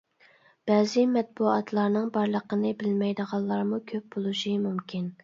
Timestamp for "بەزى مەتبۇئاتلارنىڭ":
0.69-2.07